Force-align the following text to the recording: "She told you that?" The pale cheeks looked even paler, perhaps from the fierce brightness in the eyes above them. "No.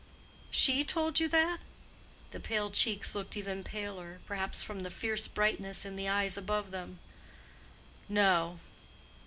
"She 0.49 0.83
told 0.83 1.19
you 1.19 1.27
that?" 1.29 1.59
The 2.31 2.39
pale 2.39 2.71
cheeks 2.71 3.13
looked 3.13 3.37
even 3.37 3.63
paler, 3.63 4.17
perhaps 4.25 4.63
from 4.63 4.79
the 4.79 4.89
fierce 4.89 5.27
brightness 5.27 5.85
in 5.85 5.95
the 5.95 6.09
eyes 6.09 6.37
above 6.37 6.71
them. 6.71 6.97
"No. 8.09 8.57